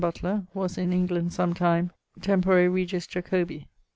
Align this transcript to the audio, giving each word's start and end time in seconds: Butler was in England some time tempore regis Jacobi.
Butler 0.01 0.47
was 0.55 0.79
in 0.79 0.91
England 0.91 1.31
some 1.31 1.53
time 1.53 1.91
tempore 2.21 2.67
regis 2.71 3.05
Jacobi. 3.05 3.67